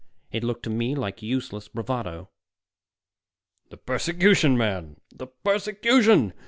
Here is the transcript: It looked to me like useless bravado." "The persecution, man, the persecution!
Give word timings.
It 0.31 0.43
looked 0.43 0.63
to 0.63 0.71
me 0.71 0.95
like 0.95 1.21
useless 1.21 1.67
bravado." 1.67 2.29
"The 3.69 3.77
persecution, 3.77 4.57
man, 4.57 4.97
the 5.13 5.27
persecution! 5.27 6.33